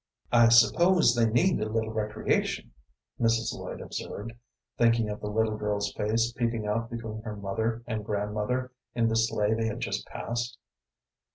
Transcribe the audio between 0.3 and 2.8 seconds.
"I suppose they need a little recreation,"